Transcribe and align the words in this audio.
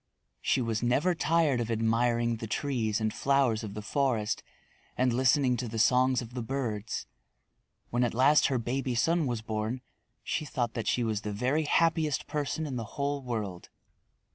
She 0.41 0.61
was 0.61 0.81
never 0.81 1.13
tired 1.13 1.61
of 1.61 1.69
admiring 1.69 2.37
the 2.37 2.47
trees 2.47 2.99
and 2.99 3.13
flowers 3.13 3.63
of 3.63 3.75
the 3.75 3.83
forest 3.83 4.41
and 4.97 5.13
listening 5.13 5.57
to 5.57 5.67
the 5.67 5.77
songs 5.77 6.23
of 6.23 6.33
the 6.33 6.41
birds. 6.41 7.05
When 7.91 8.03
at 8.03 8.15
last 8.15 8.47
her 8.47 8.57
baby 8.57 8.95
son 8.95 9.27
was 9.27 9.43
born 9.43 9.81
she 10.23 10.43
thought 10.43 10.73
that 10.73 10.87
she 10.87 11.03
was 11.03 11.21
the 11.21 11.31
very 11.31 11.65
happiest 11.65 12.25
person 12.25 12.65
in 12.65 12.77
the 12.77 12.83
whole 12.97 13.21
world. 13.21 13.69